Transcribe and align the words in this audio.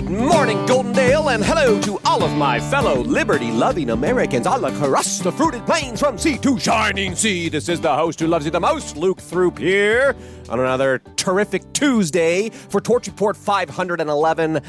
Good 0.00 0.12
morning, 0.12 0.56
Goldendale, 0.64 1.34
and 1.34 1.44
hello 1.44 1.78
to 1.82 2.00
all 2.06 2.24
of 2.24 2.32
my 2.32 2.58
fellow 2.58 3.02
liberty 3.02 3.50
loving 3.50 3.90
Americans 3.90 4.46
all 4.46 4.64
across 4.64 5.18
the 5.18 5.30
fruited 5.30 5.66
plains 5.66 6.00
from 6.00 6.16
sea 6.16 6.38
to 6.38 6.58
shining 6.58 7.14
sea. 7.14 7.50
This 7.50 7.68
is 7.68 7.82
the 7.82 7.94
host 7.94 8.18
who 8.18 8.26
loves 8.26 8.46
you 8.46 8.50
the 8.50 8.58
most, 8.58 8.96
Luke 8.96 9.20
Throop, 9.20 9.58
here 9.58 10.16
on 10.48 10.58
another 10.58 11.02
terrific 11.16 11.70
Tuesday 11.74 12.48
for 12.48 12.80
Torch 12.80 13.08
Report 13.08 13.36
511 13.36 14.62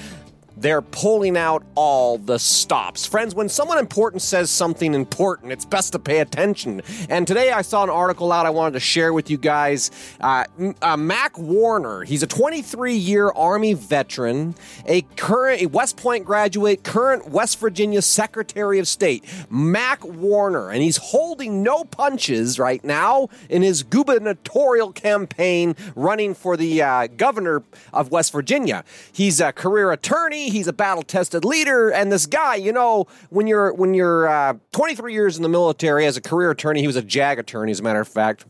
they're 0.62 0.82
pulling 0.82 1.38
out 1.38 1.64
all 1.75 2.18
the 2.18 2.38
stops. 2.38 3.05
Friends, 3.05 3.34
when 3.34 3.50
someone 3.50 3.80
important 3.80 4.21
says 4.21 4.52
something 4.52 4.93
important, 4.93 5.52
it's 5.52 5.66
best 5.66 5.93
to 5.93 6.00
pay 6.00 6.20
attention. 6.20 6.82
And 7.10 7.28
today 7.28 7.52
I 7.52 7.64
saw 7.64 7.84
an 7.84 7.89
article 7.89 8.32
out 8.32 8.46
I 8.46 8.52
wanted 8.52 8.74
to 8.74 8.79
share 8.79 9.11
with 9.11 9.29
you 9.29 9.38
guys. 9.38 9.92
Uh, 10.20 10.46
uh, 10.82 10.97
Mac 10.97 11.38
Warner, 11.38 12.04
he's 12.04 12.21
a 12.21 12.28
23 12.28 12.93
year 12.93 13.29
Army 13.29 13.74
veteran, 13.74 14.56
a 14.86 15.01
current 15.18 15.61
a 15.61 15.65
West 15.65 15.97
Point 15.97 16.25
graduate, 16.25 16.84
current 16.84 17.29
West 17.29 17.59
Virginia 17.59 18.01
Secretary 18.01 18.78
of 18.79 18.87
State. 18.87 19.25
Mac 19.50 20.04
Warner, 20.04 20.70
and 20.70 20.82
he's 20.82 20.98
holding 20.98 21.64
no 21.64 21.84
punches 21.84 22.59
right 22.59 22.84
now 22.84 23.29
in 23.50 23.62
his 23.62 23.84
gubernatorial 23.84 24.92
campaign 24.92 25.75
running 25.96 26.36
for 26.36 26.56
the 26.56 26.82
uh, 26.82 27.07
governor 27.07 27.64
of 27.92 28.12
West 28.12 28.32
Virginia. 28.32 28.84
He's 29.12 29.42
a 29.42 29.51
career 29.51 29.92
attorney 29.92 30.50
he's 30.51 30.68
a 30.68 30.73
battle 30.73 31.04
tested 31.04 31.46
leader, 31.46 31.89
and 31.89 32.11
this 32.11 32.25
guy, 32.25 32.55
you 32.55 32.72
know, 32.72 33.08
when 33.30 33.47
you're 33.47 33.73
when 33.73 33.94
you're 33.94 34.28
uh, 34.28 34.53
23 34.72 35.14
years 35.14 35.38
in 35.38 35.44
the 35.44 35.50
military 35.50 36.05
as 36.05 36.17
a 36.17 36.22
career 36.22 36.52
attorney, 36.52 36.81
he 36.81 36.88
was 36.88 36.95
a 36.95 37.02
JAG 37.02 37.39
attorney, 37.39 37.72
as 37.72 37.80
a 37.80 37.83
matter 37.83 38.02
of 38.02 38.08
fact. 38.08 38.45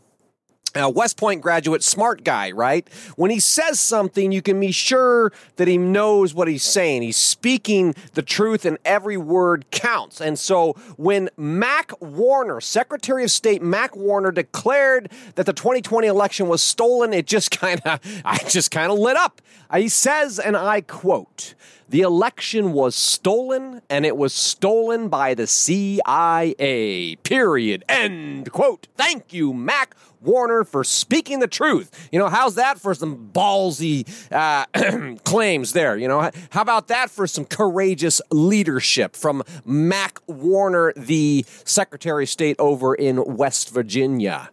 A 0.75 0.89
West 0.89 1.17
Point 1.17 1.41
graduate, 1.41 1.84
smart 1.84 2.23
guy, 2.23 2.52
right? 2.52 2.88
When 3.17 3.29
he 3.29 3.39
says 3.39 3.79
something, 3.79 4.31
you 4.31 4.41
can 4.41 4.59
be 4.59 4.71
sure 4.71 5.34
that 5.57 5.68
he 5.68 5.77
knows 5.77 6.34
what 6.34 6.48
he's 6.48 6.63
saying. 6.63 7.01
He's 7.01 7.18
speaking 7.18 7.93
the 8.13 8.21
truth, 8.21 8.65
and 8.65 8.77
every 8.85 9.18
word 9.18 9.70
counts. 9.71 10.21
And 10.21 10.40
so, 10.40 10.73
when 10.95 11.29
Mac 11.35 11.91
Warner, 12.01 12.62
Secretary 12.62 13.23
of 13.26 13.32
State 13.32 13.62
Mac 13.62 13.95
Warner, 13.95 14.32
declared 14.32 15.12
that 15.35 15.45
the 15.45 15.54
2020 15.54 16.07
election 16.07 16.48
was 16.48 16.62
stolen, 16.62 17.13
it 17.13 17.27
just 17.27 17.51
kind 17.60 17.82
of, 17.85 17.99
I 18.23 18.38
just 18.48 18.71
kind 18.71 18.91
of 18.91 18.98
lit 18.98 19.17
up. 19.17 19.41
Uh, 19.70 19.79
he 19.79 19.90
says, 19.90 20.40
and 20.40 20.55
I 20.55 20.82
quote, 20.82 21.54
the 21.90 22.01
election 22.01 22.71
was 22.71 22.95
stolen, 22.95 23.82
and 23.90 24.05
it 24.05 24.15
was 24.15 24.32
stolen 24.32 25.10
by 25.10 25.34
the 25.34 25.45
CIA. 25.45 27.17
Period. 27.23 27.84
End 27.90 28.49
quote. 28.54 28.88
Thank 28.95 29.34
you, 29.34 29.54
Mac 29.54 29.93
Warner, 30.21 30.63
for 30.63 30.83
speaking 30.83 31.39
the 31.39 31.47
truth. 31.47 32.09
You 32.11 32.19
know, 32.19 32.29
how's 32.29 32.55
that 32.55 32.79
for 32.79 32.93
some 32.93 33.29
ballsy 33.33 34.07
uh, 34.31 35.15
claims 35.23 35.73
there? 35.73 35.97
You 35.97 36.07
know, 36.07 36.29
how 36.51 36.61
about 36.61 36.87
that 36.87 37.09
for 37.09 37.27
some 37.27 37.45
courageous 37.45 38.21
leadership 38.29 39.15
from 39.15 39.43
Mac 39.65 40.19
Warner, 40.27 40.93
the 40.95 41.45
Secretary 41.65 42.23
of 42.23 42.29
State 42.29 42.55
over 42.59 42.93
in 42.93 43.23
West 43.35 43.73
Virginia? 43.73 44.49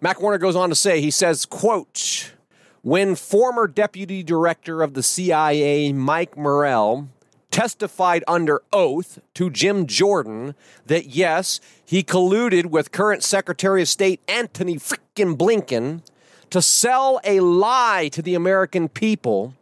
Mac 0.00 0.20
Warner 0.20 0.38
goes 0.38 0.56
on 0.56 0.68
to 0.68 0.74
say, 0.74 1.00
he 1.00 1.12
says, 1.12 1.46
quote, 1.46 2.32
when 2.82 3.14
former 3.14 3.68
deputy 3.68 4.24
director 4.24 4.82
of 4.82 4.94
the 4.94 5.02
CIA, 5.02 5.92
Mike 5.92 6.36
Morrell, 6.36 7.08
testified 7.52 8.24
under 8.26 8.62
oath 8.72 9.20
to 9.34 9.50
Jim 9.50 9.86
Jordan 9.86 10.56
that 10.86 11.06
yes, 11.06 11.60
he 11.84 12.02
colluded 12.02 12.66
with 12.66 12.90
current 12.90 13.22
Secretary 13.22 13.82
of 13.82 13.88
State 13.88 14.20
Antony 14.26 14.76
frickin' 14.76 15.36
Blinken 15.36 16.02
to 16.50 16.60
sell 16.60 17.20
a 17.22 17.38
lie 17.38 18.08
to 18.12 18.22
the 18.22 18.34
American 18.34 18.88
people 18.88 19.54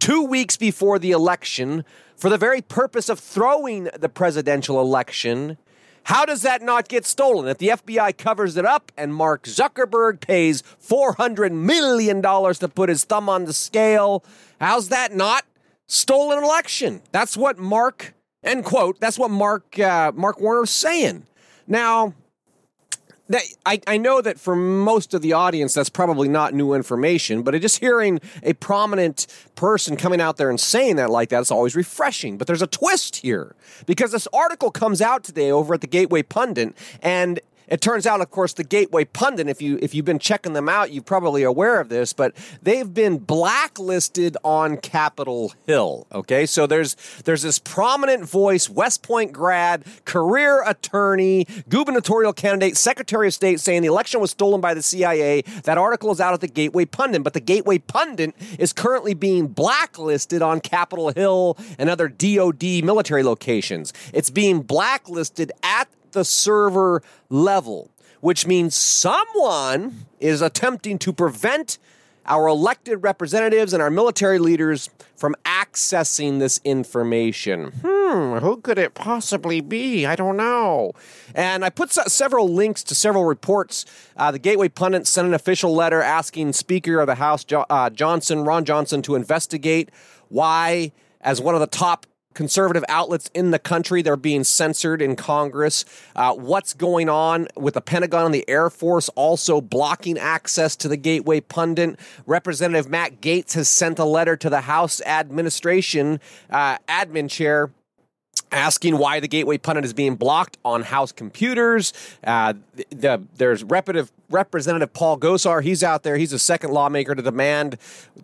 two 0.00 0.24
weeks 0.24 0.56
before 0.56 0.98
the 0.98 1.12
election 1.12 1.84
for 2.16 2.28
the 2.28 2.38
very 2.38 2.60
purpose 2.60 3.08
of 3.08 3.20
throwing 3.20 3.88
the 3.96 4.08
presidential 4.08 4.80
election 4.80 5.56
how 6.04 6.26
does 6.26 6.42
that 6.42 6.60
not 6.62 6.88
get 6.88 7.06
stolen? 7.06 7.48
If 7.48 7.58
the 7.58 7.68
FBI 7.68 8.18
covers 8.18 8.56
it 8.58 8.66
up 8.66 8.92
and 8.96 9.14
Mark 9.14 9.44
Zuckerberg 9.44 10.20
pays 10.20 10.62
$400 10.86 11.50
million 11.50 12.20
to 12.20 12.68
put 12.68 12.90
his 12.90 13.04
thumb 13.04 13.30
on 13.30 13.46
the 13.46 13.54
scale, 13.54 14.22
how's 14.60 14.90
that 14.90 15.14
not 15.14 15.44
stolen 15.86 16.42
election? 16.42 17.02
That's 17.12 17.36
what 17.36 17.58
Mark, 17.58 18.14
end 18.42 18.64
quote, 18.64 19.00
that's 19.00 19.18
what 19.18 19.30
Mark, 19.30 19.78
uh, 19.78 20.12
Mark 20.14 20.40
Warner's 20.40 20.70
saying. 20.70 21.26
Now, 21.66 22.14
that 23.28 23.42
I, 23.64 23.80
I 23.86 23.96
know 23.96 24.20
that 24.20 24.38
for 24.38 24.54
most 24.54 25.14
of 25.14 25.22
the 25.22 25.32
audience 25.32 25.74
that's 25.74 25.88
probably 25.88 26.28
not 26.28 26.52
new 26.52 26.74
information 26.74 27.42
but 27.42 27.58
just 27.60 27.78
hearing 27.78 28.20
a 28.42 28.52
prominent 28.54 29.26
person 29.54 29.96
coming 29.96 30.20
out 30.20 30.36
there 30.36 30.50
and 30.50 30.60
saying 30.60 30.96
that 30.96 31.10
like 31.10 31.30
that 31.30 31.40
is 31.40 31.50
always 31.50 31.74
refreshing 31.74 32.36
but 32.36 32.46
there's 32.46 32.62
a 32.62 32.66
twist 32.66 33.16
here 33.16 33.54
because 33.86 34.12
this 34.12 34.28
article 34.32 34.70
comes 34.70 35.00
out 35.00 35.24
today 35.24 35.50
over 35.50 35.74
at 35.74 35.80
the 35.80 35.86
gateway 35.86 36.22
pundit 36.22 36.76
and 37.02 37.40
it 37.68 37.80
turns 37.80 38.06
out, 38.06 38.20
of 38.20 38.30
course, 38.30 38.52
the 38.52 38.64
Gateway 38.64 39.04
Pundit, 39.04 39.48
if 39.48 39.62
you 39.62 39.78
if 39.82 39.94
you've 39.94 40.04
been 40.04 40.18
checking 40.18 40.52
them 40.52 40.68
out, 40.68 40.92
you're 40.92 41.02
probably 41.02 41.42
aware 41.42 41.80
of 41.80 41.88
this, 41.88 42.12
but 42.12 42.34
they've 42.62 42.92
been 42.92 43.18
blacklisted 43.18 44.36
on 44.44 44.76
Capitol 44.76 45.52
Hill. 45.66 46.06
Okay, 46.12 46.46
so 46.46 46.66
there's 46.66 46.96
there's 47.24 47.42
this 47.42 47.58
prominent 47.58 48.28
voice, 48.28 48.68
West 48.68 49.02
Point 49.02 49.32
grad, 49.32 49.84
career 50.04 50.62
attorney, 50.66 51.46
gubernatorial 51.68 52.32
candidate, 52.32 52.76
Secretary 52.76 53.28
of 53.28 53.34
State, 53.34 53.60
saying 53.60 53.82
the 53.82 53.88
election 53.88 54.20
was 54.20 54.30
stolen 54.30 54.60
by 54.60 54.74
the 54.74 54.82
CIA. 54.82 55.42
That 55.64 55.78
article 55.78 56.10
is 56.10 56.20
out 56.20 56.34
at 56.34 56.40
the 56.40 56.48
Gateway 56.48 56.84
Pundit, 56.84 57.22
but 57.22 57.32
the 57.32 57.40
Gateway 57.40 57.78
Pundit 57.78 58.34
is 58.58 58.72
currently 58.72 59.14
being 59.14 59.46
blacklisted 59.48 60.42
on 60.42 60.60
Capitol 60.60 61.12
Hill 61.12 61.56
and 61.78 61.88
other 61.88 62.08
DoD 62.08 62.84
military 62.84 63.22
locations. 63.22 63.92
It's 64.12 64.30
being 64.30 64.62
blacklisted 64.62 65.52
at 65.62 65.88
the 66.14 66.24
server 66.24 67.02
level, 67.28 67.90
which 68.20 68.46
means 68.46 68.74
someone 68.74 70.06
is 70.18 70.40
attempting 70.40 70.98
to 71.00 71.12
prevent 71.12 71.78
our 72.26 72.48
elected 72.48 73.02
representatives 73.02 73.72
and 73.72 73.82
our 73.82 73.90
military 73.90 74.38
leaders 74.38 74.88
from 75.14 75.34
accessing 75.44 76.38
this 76.38 76.60
information. 76.64 77.70
Hmm, 77.82 78.38
who 78.38 78.56
could 78.62 78.78
it 78.78 78.94
possibly 78.94 79.60
be? 79.60 80.06
I 80.06 80.16
don't 80.16 80.36
know. 80.36 80.92
And 81.34 81.64
I 81.64 81.70
put 81.70 81.92
several 81.92 82.48
links 82.48 82.82
to 82.84 82.94
several 82.94 83.24
reports. 83.24 83.84
Uh, 84.16 84.30
the 84.30 84.38
Gateway 84.38 84.68
Pundit 84.68 85.06
sent 85.06 85.28
an 85.28 85.34
official 85.34 85.74
letter 85.74 86.00
asking 86.00 86.54
Speaker 86.54 86.98
of 87.00 87.06
the 87.06 87.16
House 87.16 87.44
jo- 87.44 87.66
uh, 87.68 87.90
Johnson, 87.90 88.44
Ron 88.44 88.64
Johnson, 88.64 89.02
to 89.02 89.16
investigate 89.16 89.90
why, 90.28 90.92
as 91.20 91.40
one 91.40 91.54
of 91.54 91.60
the 91.60 91.66
top 91.66 92.06
conservative 92.34 92.84
outlets 92.88 93.30
in 93.34 93.50
the 93.50 93.58
country. 93.58 94.02
They're 94.02 94.16
being 94.16 94.44
censored 94.44 95.00
in 95.00 95.16
Congress. 95.16 95.84
Uh, 96.14 96.34
what's 96.34 96.74
going 96.74 97.08
on 97.08 97.48
with 97.56 97.74
the 97.74 97.80
Pentagon 97.80 98.26
and 98.26 98.34
the 98.34 98.48
Air 98.48 98.70
Force 98.70 99.08
also 99.10 99.60
blocking 99.60 100.18
access 100.18 100.76
to 100.76 100.88
the 100.88 100.96
Gateway 100.96 101.40
Pundit? 101.40 101.98
Representative 102.26 102.90
Matt 102.90 103.20
Gaetz 103.20 103.54
has 103.54 103.68
sent 103.68 103.98
a 103.98 104.04
letter 104.04 104.36
to 104.36 104.50
the 104.50 104.62
House 104.62 105.00
administration 105.02 106.20
uh, 106.50 106.78
admin 106.88 107.30
chair 107.30 107.70
asking 108.54 108.96
why 108.96 109.20
the 109.20 109.28
Gateway 109.28 109.58
Pundit 109.58 109.84
is 109.84 109.92
being 109.92 110.14
blocked 110.14 110.56
on 110.64 110.82
House 110.82 111.12
computers. 111.12 111.92
Uh, 112.22 112.54
the, 112.74 112.86
the, 112.90 113.22
there's 113.36 113.64
repetitive 113.64 114.10
Representative 114.30 114.92
Paul 114.92 115.18
Gosar. 115.18 115.62
He's 115.62 115.84
out 115.84 116.02
there. 116.02 116.16
He's 116.16 116.32
a 116.32 116.38
second 116.38 116.70
lawmaker 116.70 117.14
to 117.14 117.22
demand 117.22 117.76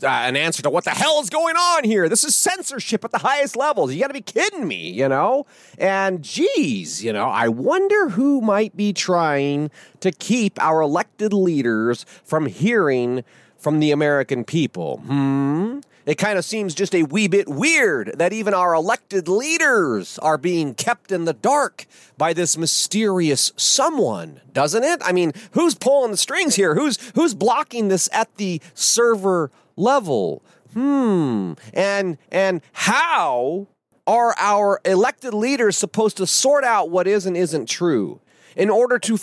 uh, 0.02 0.06
an 0.06 0.36
answer 0.36 0.62
to 0.62 0.70
what 0.70 0.84
the 0.84 0.90
hell 0.90 1.20
is 1.20 1.30
going 1.30 1.56
on 1.56 1.84
here. 1.84 2.08
This 2.08 2.24
is 2.24 2.34
censorship 2.34 3.04
at 3.04 3.10
the 3.10 3.18
highest 3.18 3.54
levels. 3.54 3.92
You 3.92 4.00
got 4.00 4.08
to 4.08 4.14
be 4.14 4.22
kidding 4.22 4.66
me, 4.66 4.90
you 4.90 5.08
know? 5.08 5.46
And 5.78 6.22
geez, 6.22 7.04
you 7.04 7.12
know, 7.12 7.28
I 7.28 7.48
wonder 7.48 8.10
who 8.10 8.40
might 8.40 8.76
be 8.76 8.92
trying 8.92 9.70
to 10.00 10.10
keep 10.10 10.60
our 10.60 10.80
elected 10.80 11.32
leaders 11.32 12.04
from 12.24 12.46
hearing 12.46 13.22
from 13.58 13.78
the 13.78 13.90
American 13.90 14.42
people. 14.42 14.98
Hmm? 15.06 15.80
It 16.06 16.16
kind 16.16 16.38
of 16.38 16.44
seems 16.44 16.74
just 16.74 16.94
a 16.94 17.02
wee 17.02 17.28
bit 17.28 17.48
weird 17.48 18.12
that 18.16 18.32
even 18.32 18.54
our 18.54 18.74
elected 18.74 19.28
leaders 19.28 20.18
are 20.20 20.38
being 20.38 20.74
kept 20.74 21.12
in 21.12 21.24
the 21.24 21.34
dark 21.34 21.86
by 22.16 22.32
this 22.32 22.56
mysterious 22.56 23.52
someone, 23.56 24.40
doesn't 24.52 24.82
it? 24.82 25.00
I 25.04 25.12
mean, 25.12 25.32
who's 25.52 25.74
pulling 25.74 26.10
the 26.10 26.16
strings 26.16 26.54
here? 26.54 26.74
Who's 26.74 26.98
who's 27.14 27.34
blocking 27.34 27.88
this 27.88 28.08
at 28.12 28.34
the 28.36 28.60
server 28.74 29.50
level? 29.76 30.42
Hmm. 30.72 31.54
And 31.74 32.16
and 32.30 32.62
how 32.72 33.68
are 34.06 34.34
our 34.38 34.80
elected 34.84 35.34
leaders 35.34 35.76
supposed 35.76 36.16
to 36.16 36.26
sort 36.26 36.64
out 36.64 36.90
what 36.90 37.06
is 37.06 37.26
and 37.26 37.36
isn't 37.36 37.68
true? 37.68 38.20
In 38.56 38.70
order 38.70 38.98
to 38.98 39.18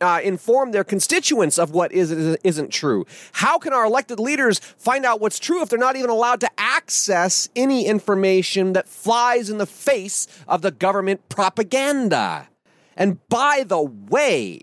uh, 0.00 0.20
inform 0.22 0.72
their 0.72 0.84
constituents 0.84 1.58
of 1.58 1.70
what 1.70 1.92
is 1.92 2.10
isn't 2.10 2.70
true. 2.70 3.04
How 3.32 3.58
can 3.58 3.72
our 3.72 3.84
elected 3.84 4.20
leaders 4.20 4.58
find 4.58 5.04
out 5.04 5.20
what's 5.20 5.38
true 5.38 5.62
if 5.62 5.68
they're 5.68 5.78
not 5.78 5.96
even 5.96 6.10
allowed 6.10 6.40
to 6.40 6.50
access 6.58 7.48
any 7.56 7.86
information 7.86 8.72
that 8.72 8.88
flies 8.88 9.50
in 9.50 9.58
the 9.58 9.66
face 9.66 10.26
of 10.48 10.62
the 10.62 10.70
government 10.70 11.28
propaganda? 11.28 12.48
And 12.96 13.26
by 13.28 13.64
the 13.66 13.82
way, 13.82 14.60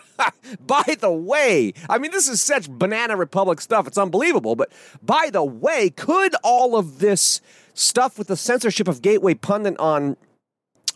by 0.66 0.96
the 1.00 1.10
way, 1.10 1.72
I 1.88 1.98
mean, 1.98 2.10
this 2.10 2.28
is 2.28 2.40
such 2.40 2.70
banana 2.70 3.16
republic 3.16 3.60
stuff. 3.60 3.86
It's 3.86 3.98
unbelievable. 3.98 4.56
But 4.56 4.70
by 5.02 5.30
the 5.32 5.44
way, 5.44 5.90
could 5.90 6.34
all 6.42 6.76
of 6.76 6.98
this 6.98 7.40
stuff 7.74 8.18
with 8.18 8.28
the 8.28 8.36
censorship 8.36 8.88
of 8.88 9.00
Gateway 9.00 9.34
Pundit 9.34 9.78
on 9.78 10.16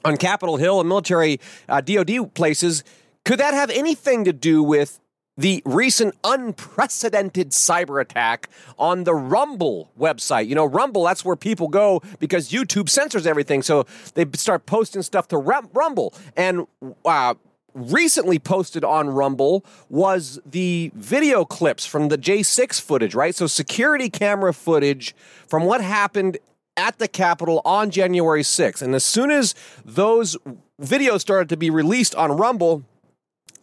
on 0.04 0.16
Capitol 0.16 0.56
Hill 0.56 0.80
and 0.80 0.88
military 0.88 1.40
uh, 1.68 1.80
DoD 1.80 2.34
places. 2.34 2.84
Could 3.24 3.40
that 3.40 3.54
have 3.54 3.70
anything 3.70 4.24
to 4.24 4.32
do 4.32 4.62
with 4.62 5.00
the 5.36 5.62
recent 5.64 6.14
unprecedented 6.24 7.50
cyber 7.50 8.00
attack 8.00 8.48
on 8.78 9.04
the 9.04 9.14
Rumble 9.14 9.90
website. 9.98 10.46
You 10.46 10.54
know, 10.54 10.64
Rumble, 10.64 11.04
that's 11.04 11.24
where 11.24 11.36
people 11.36 11.68
go 11.68 12.02
because 12.18 12.50
YouTube 12.50 12.88
censors 12.88 13.26
everything. 13.26 13.62
So 13.62 13.86
they 14.14 14.24
start 14.34 14.66
posting 14.66 15.02
stuff 15.02 15.28
to 15.28 15.36
Rumble. 15.36 16.14
And 16.36 16.66
uh, 17.04 17.34
recently 17.74 18.38
posted 18.38 18.82
on 18.82 19.10
Rumble 19.10 19.64
was 19.90 20.40
the 20.46 20.90
video 20.94 21.44
clips 21.44 21.84
from 21.84 22.08
the 22.08 22.16
J6 22.16 22.80
footage, 22.80 23.14
right? 23.14 23.34
So 23.34 23.46
security 23.46 24.08
camera 24.08 24.54
footage 24.54 25.14
from 25.46 25.64
what 25.64 25.82
happened 25.82 26.38
at 26.76 26.98
the 26.98 27.08
Capitol 27.08 27.62
on 27.64 27.90
January 27.90 28.42
6th. 28.42 28.82
And 28.82 28.94
as 28.94 29.04
soon 29.04 29.30
as 29.30 29.54
those 29.84 30.36
videos 30.80 31.20
started 31.20 31.48
to 31.48 31.56
be 31.56 31.70
released 31.70 32.14
on 32.14 32.32
Rumble, 32.32 32.84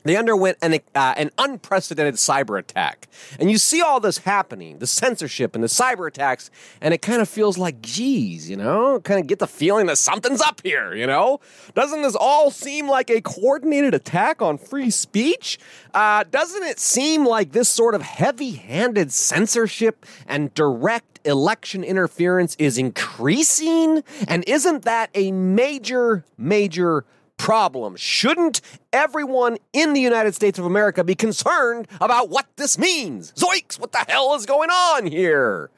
they 0.04 0.16
underwent 0.16 0.58
an, 0.62 0.74
uh, 0.96 1.14
an 1.18 1.32
unprecedented 1.38 2.16
cyber 2.16 2.60
attack. 2.60 3.08
And 3.40 3.50
you 3.50 3.58
see 3.58 3.82
all 3.82 4.00
this 4.00 4.20
happening, 4.20 4.80
the 4.80 4.88
censorship 4.88 5.56
and 5.56 5.64
the 5.64 5.68
cyber 5.68 6.08
attacks, 6.08 6.52
and 6.82 6.94
it 6.94 7.02
kind 7.02 7.22
of 7.22 7.30
feels 7.30 7.58
like, 7.58 7.82
geez, 7.82 8.50
you 8.50 8.58
know, 8.58 9.00
kind 9.02 9.20
of 9.20 9.28
get 9.28 9.40
the 9.40 9.48
feeling 9.48 9.86
that 9.88 9.98
something's 9.98 10.42
up 10.42 10.62
here, 10.64 10.94
you 10.94 11.08
know? 11.08 11.40
Doesn't 11.74 12.02
this 12.02 12.16
all 12.16 12.52
seem 12.52 12.88
like 12.88 13.10
a 13.10 13.22
coordinated 13.22 13.94
attack 13.94 14.42
on 14.42 14.58
free 14.58 14.90
speech? 14.90 15.60
Uh, 15.94 16.24
doesn't 16.30 16.64
it 16.64 16.80
seem 16.80 17.26
like 17.26 17.52
this 17.52 17.70
sort 17.70 17.96
of 17.96 18.02
heavy 18.02 18.52
handed 18.52 19.12
censorship 19.12 20.06
and 20.28 20.54
direct 20.54 21.20
election 21.26 21.84
interference 21.84 22.56
is 22.60 22.78
increasing? 22.78 24.04
And 24.28 24.44
isn't 24.48 24.84
that 24.84 25.10
a 25.14 25.32
major, 25.32 26.26
major 26.38 27.06
problem. 27.38 27.96
Shouldn't 27.96 28.62
everyone 28.92 29.58
in 29.74 29.94
the 29.94 30.02
United 30.02 30.36
States 30.36 30.60
of 30.60 30.66
America 30.66 31.04
be 31.04 31.16
concerned 31.16 31.88
about 32.00 32.30
what 32.30 32.48
this 32.56 32.78
means? 32.78 33.34
Zoinks, 33.34 33.80
what 33.80 33.92
the 33.92 34.06
hell 34.08 34.34
is 34.36 34.46
going 34.46 34.70
on 34.70 35.06
here? 35.06 35.70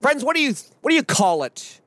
Friends, 0.00 0.24
what 0.24 0.36
do 0.36 0.42
you 0.42 0.54
what 0.82 0.90
do 0.90 0.96
you 0.96 1.02
call 1.02 1.42
it 1.42 1.80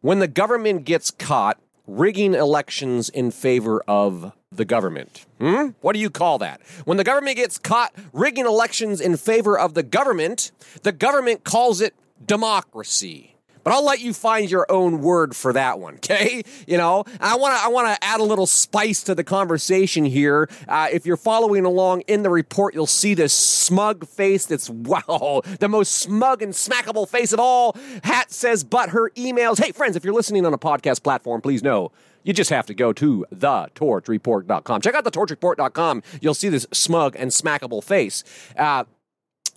when 0.00 0.18
the 0.18 0.28
government 0.28 0.84
gets 0.84 1.10
caught 1.10 1.58
rigging 1.86 2.34
elections 2.34 3.08
in 3.08 3.30
favor 3.30 3.82
of 3.86 4.32
the 4.50 4.64
government? 4.64 5.26
Hmm? 5.40 5.68
What 5.80 5.92
do 5.92 5.98
you 6.00 6.10
call 6.10 6.38
that? 6.38 6.60
When 6.84 6.96
the 6.96 7.04
government 7.04 7.36
gets 7.36 7.58
caught 7.58 7.92
rigging 8.12 8.46
elections 8.46 9.00
in 9.00 9.16
favor 9.16 9.58
of 9.58 9.74
the 9.74 9.82
government, 9.82 10.52
the 10.82 10.92
government 10.92 11.44
calls 11.44 11.80
it 11.80 11.94
democracy. 12.24 13.29
But 13.64 13.72
I'll 13.72 13.84
let 13.84 14.00
you 14.00 14.12
find 14.12 14.50
your 14.50 14.66
own 14.70 15.00
word 15.00 15.36
for 15.36 15.52
that 15.52 15.78
one, 15.78 15.94
okay? 15.96 16.42
You 16.66 16.76
know, 16.76 17.04
I 17.20 17.36
want 17.36 17.56
to 17.56 17.64
I 17.64 17.68
want 17.68 17.88
to 17.88 18.04
add 18.04 18.20
a 18.20 18.24
little 18.24 18.46
spice 18.46 19.02
to 19.04 19.14
the 19.14 19.24
conversation 19.24 20.04
here. 20.04 20.48
Uh, 20.68 20.88
if 20.92 21.06
you're 21.06 21.16
following 21.16 21.64
along 21.64 22.02
in 22.02 22.22
the 22.22 22.30
report, 22.30 22.74
you'll 22.74 22.86
see 22.86 23.14
this 23.14 23.32
smug 23.34 24.06
face. 24.06 24.46
That's 24.46 24.70
wow, 24.90 25.42
the 25.58 25.68
most 25.68 25.92
smug 25.92 26.42
and 26.42 26.52
smackable 26.52 27.08
face 27.08 27.32
of 27.32 27.40
all. 27.40 27.76
Hat 28.04 28.30
says, 28.32 28.64
but 28.64 28.90
her 28.90 29.10
emails. 29.10 29.62
Hey, 29.62 29.72
friends, 29.72 29.96
if 29.96 30.04
you're 30.04 30.14
listening 30.14 30.46
on 30.46 30.54
a 30.54 30.58
podcast 30.58 31.02
platform, 31.02 31.40
please 31.40 31.62
know 31.62 31.92
you 32.22 32.32
just 32.32 32.50
have 32.50 32.66
to 32.66 32.74
go 32.74 32.92
to 32.92 33.26
thetorchreport.com. 33.34 34.80
Check 34.80 34.94
out 34.94 35.04
thetorchreport.com. 35.04 36.02
You'll 36.20 36.34
see 36.34 36.48
this 36.48 36.66
smug 36.72 37.16
and 37.18 37.30
smackable 37.30 37.82
face. 37.82 38.24
Uh, 38.56 38.84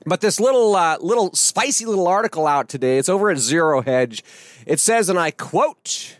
but 0.06 0.22
this 0.22 0.40
little 0.40 0.76
uh, 0.76 0.98
little 1.00 1.34
spicy 1.34 1.86
little 1.86 2.08
article 2.08 2.48
out 2.48 2.70
today. 2.70 2.98
It's 2.98 3.10
over 3.10 3.30
at 3.30 3.38
Zero 3.38 3.82
Hedge. 3.82 4.24
It 4.66 4.80
says, 4.80 5.10
and 5.10 5.20
I 5.20 5.32
quote. 5.32 6.18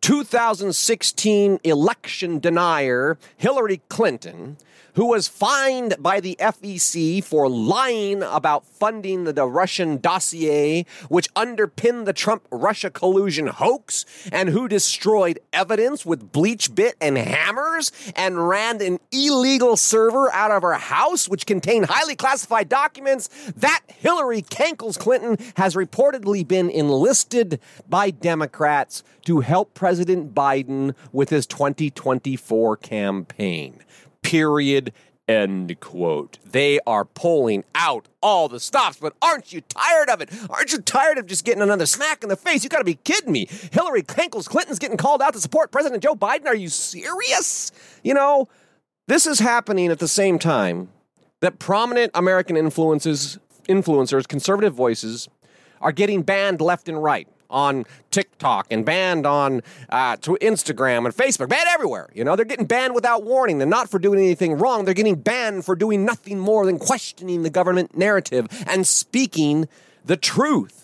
2016 0.00 1.60
election 1.64 2.38
denier 2.38 3.16
Hillary 3.38 3.80
Clinton 3.88 4.58
who 4.94 5.06
was 5.06 5.28
fined 5.28 5.94
by 5.98 6.20
the 6.20 6.36
FEC 6.40 7.22
for 7.22 7.48
lying 7.48 8.22
about 8.22 8.66
funding 8.66 9.24
the 9.24 9.46
Russian 9.46 9.98
dossier, 9.98 10.86
which 11.08 11.28
underpinned 11.36 12.06
the 12.06 12.12
Trump 12.12 12.46
Russia 12.50 12.90
collusion 12.90 13.46
hoax, 13.46 14.04
and 14.32 14.48
who 14.48 14.68
destroyed 14.68 15.38
evidence 15.52 16.06
with 16.06 16.32
BleachBit 16.32 16.92
and 17.00 17.18
hammers, 17.18 17.92
and 18.16 18.48
ran 18.48 18.80
an 18.82 18.98
illegal 19.12 19.76
server 19.76 20.32
out 20.32 20.50
of 20.50 20.62
her 20.62 20.74
house, 20.74 21.28
which 21.28 21.46
contained 21.46 21.86
highly 21.86 22.16
classified 22.16 22.68
documents. 22.68 23.28
That 23.56 23.82
Hillary 23.88 24.42
Cankles 24.42 24.98
Clinton 24.98 25.36
has 25.56 25.74
reportedly 25.74 26.46
been 26.46 26.70
enlisted 26.70 27.60
by 27.88 28.10
Democrats 28.10 29.02
to 29.24 29.40
help 29.40 29.74
President 29.74 30.34
Biden 30.34 30.94
with 31.12 31.30
his 31.30 31.46
2024 31.46 32.76
campaign. 32.76 33.80
Period. 34.24 34.92
End 35.26 35.78
quote. 35.80 36.38
They 36.44 36.80
are 36.86 37.04
pulling 37.04 37.64
out 37.74 38.08
all 38.20 38.48
the 38.48 38.60
stops, 38.60 38.98
but 39.00 39.14
aren't 39.22 39.52
you 39.52 39.62
tired 39.62 40.10
of 40.10 40.20
it? 40.20 40.30
Aren't 40.50 40.72
you 40.72 40.78
tired 40.78 41.16
of 41.16 41.26
just 41.26 41.44
getting 41.44 41.62
another 41.62 41.86
smack 41.86 42.22
in 42.22 42.28
the 42.28 42.36
face? 42.36 42.62
You 42.62 42.68
gotta 42.68 42.84
be 42.84 42.96
kidding 42.96 43.32
me. 43.32 43.46
Hillary 43.72 44.02
Cankles 44.02 44.46
Clinton's 44.46 44.78
getting 44.78 44.98
called 44.98 45.22
out 45.22 45.32
to 45.32 45.40
support 45.40 45.70
President 45.70 46.02
Joe 46.02 46.14
Biden. 46.14 46.46
Are 46.46 46.54
you 46.54 46.68
serious? 46.68 47.72
You 48.02 48.12
know, 48.12 48.48
this 49.06 49.26
is 49.26 49.38
happening 49.38 49.90
at 49.90 49.98
the 49.98 50.08
same 50.08 50.38
time 50.38 50.90
that 51.40 51.58
prominent 51.58 52.10
American 52.14 52.56
influences, 52.56 53.38
influencers, 53.66 54.28
conservative 54.28 54.74
voices, 54.74 55.28
are 55.80 55.92
getting 55.92 56.22
banned 56.22 56.60
left 56.60 56.88
and 56.88 57.02
right 57.02 57.28
on 57.50 57.84
TikTok 58.10 58.66
and 58.70 58.84
banned 58.84 59.26
on 59.26 59.62
uh, 59.90 60.16
to 60.18 60.38
Instagram 60.40 61.04
and 61.04 61.14
Facebook, 61.14 61.48
banned 61.48 61.68
everywhere. 61.70 62.10
You 62.14 62.24
know, 62.24 62.36
they're 62.36 62.44
getting 62.44 62.66
banned 62.66 62.94
without 62.94 63.24
warning. 63.24 63.58
They're 63.58 63.66
not 63.66 63.90
for 63.90 63.98
doing 63.98 64.18
anything 64.18 64.54
wrong. 64.58 64.84
They're 64.84 64.94
getting 64.94 65.16
banned 65.16 65.64
for 65.64 65.76
doing 65.76 66.04
nothing 66.04 66.38
more 66.38 66.66
than 66.66 66.78
questioning 66.78 67.42
the 67.42 67.50
government 67.50 67.96
narrative 67.96 68.46
and 68.66 68.86
speaking 68.86 69.68
the 70.04 70.16
truth. 70.16 70.83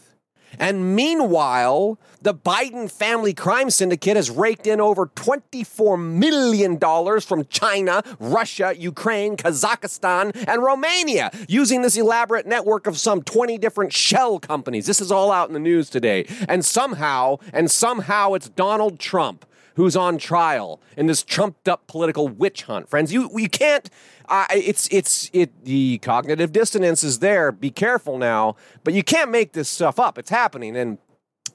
And 0.58 0.94
meanwhile, 0.94 1.98
the 2.22 2.34
Biden 2.34 2.90
family 2.90 3.32
crime 3.32 3.70
syndicate 3.70 4.16
has 4.16 4.30
raked 4.30 4.66
in 4.66 4.80
over 4.80 5.06
$24 5.06 5.98
million 5.98 6.78
from 7.20 7.44
China, 7.46 8.02
Russia, 8.18 8.74
Ukraine, 8.76 9.36
Kazakhstan, 9.36 10.32
and 10.46 10.62
Romania 10.62 11.30
using 11.48 11.82
this 11.82 11.96
elaborate 11.96 12.46
network 12.46 12.86
of 12.86 12.98
some 12.98 13.22
20 13.22 13.58
different 13.58 13.92
shell 13.92 14.38
companies. 14.38 14.86
This 14.86 15.00
is 15.00 15.10
all 15.10 15.32
out 15.32 15.48
in 15.48 15.54
the 15.54 15.60
news 15.60 15.88
today. 15.88 16.26
And 16.48 16.64
somehow, 16.64 17.38
and 17.52 17.70
somehow 17.70 18.34
it's 18.34 18.48
Donald 18.48 18.98
Trump 18.98 19.46
who's 19.80 19.96
on 19.96 20.18
trial 20.18 20.80
in 20.96 21.06
this 21.06 21.22
trumped 21.22 21.68
up 21.68 21.86
political 21.86 22.28
witch 22.28 22.64
hunt. 22.64 22.88
Friends, 22.88 23.12
you, 23.12 23.30
you 23.34 23.48
can't 23.48 23.88
uh, 24.28 24.46
it's 24.50 24.86
it's 24.92 25.28
it 25.32 25.64
the 25.64 25.98
cognitive 25.98 26.52
dissonance 26.52 27.02
is 27.02 27.18
there. 27.18 27.50
Be 27.50 27.70
careful 27.70 28.16
now, 28.16 28.56
but 28.84 28.94
you 28.94 29.02
can't 29.02 29.30
make 29.30 29.52
this 29.52 29.68
stuff 29.68 29.98
up. 29.98 30.18
It's 30.18 30.30
happening, 30.30 30.76
and 30.76 30.98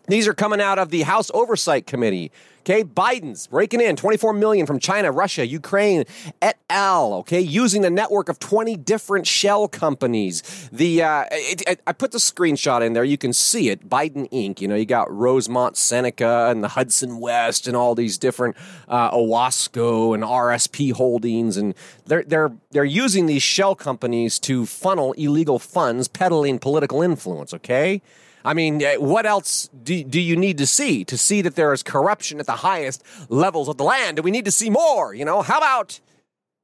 these 0.08 0.28
are 0.28 0.34
coming 0.34 0.62
out 0.62 0.80
of 0.80 0.90
the 0.90 1.04
House 1.04 1.32
Oversight 1.34 1.88
Committee. 1.88 2.32
Okay, 2.62 2.84
Biden's 2.84 3.46
breaking 3.46 3.80
in 3.80 3.96
24 3.96 4.34
million 4.34 4.66
from 4.66 4.80
China, 4.80 5.12
Russia, 5.12 5.46
Ukraine, 5.46 6.04
et 6.42 6.58
al. 6.68 7.14
Okay, 7.14 7.40
using 7.40 7.86
a 7.86 7.92
network 7.92 8.28
of 8.28 8.40
20 8.40 8.76
different 8.76 9.28
shell 9.28 9.68
companies. 9.68 10.42
The 10.72 11.04
uh, 11.04 11.26
it, 11.32 11.62
it, 11.68 11.82
I 11.86 11.92
put 11.92 12.12
the 12.12 12.18
screenshot 12.18 12.84
in 12.84 12.94
there. 12.94 13.04
You 13.04 13.20
can 13.20 13.34
see 13.34 13.70
it. 13.70 13.88
Biden 13.88 14.28
Inc. 14.32 14.62
You 14.62 14.68
know, 14.68 14.74
you 14.74 14.88
got 14.88 15.16
Rosemont 15.16 15.78
Seneca 15.78 16.48
and 16.50 16.64
the 16.64 16.70
Hudson 16.70 17.20
West 17.20 17.68
and 17.68 17.78
all 17.78 17.94
these 17.94 18.18
different 18.18 18.56
uh, 18.88 19.12
Owasco 19.12 20.16
and 20.16 20.24
RSP 20.24 20.92
Holdings, 20.92 21.58
and 21.58 21.76
they're 22.08 22.24
they're 22.24 22.52
they're 22.72 22.84
using 22.84 23.28
these 23.28 23.44
shell 23.44 23.76
companies 23.76 24.40
to 24.40 24.66
funnel 24.66 25.12
illegal 25.14 25.60
funds, 25.60 26.08
peddling 26.08 26.58
political 26.58 27.04
influence. 27.04 27.54
Okay. 27.54 28.02
I 28.46 28.54
mean, 28.54 28.82
eh, 28.84 28.98
what 28.98 29.26
else 29.26 29.70
do, 29.84 30.04
do 30.04 30.22
you 30.22 30.36
need 30.36 30.60
to 30.60 30.68
see 30.68 31.04
to 31.06 31.18
see 31.18 31.42
that 31.42 31.56
there 31.56 31.74
is 31.74 31.82
corruption 31.82 32.40
at 32.40 32.46
the 32.46 32.58
highest 32.58 33.04
levels 33.28 33.68
of 33.68 33.78
the 33.78 33.84
land? 33.84 34.18
Do 34.18 34.22
we 34.22 34.30
need 34.30 34.46
to 34.46 34.52
see 34.52 34.70
more? 34.70 35.16
You 35.16 35.26
know, 35.26 35.42
how 35.42 35.58
about 35.58 36.00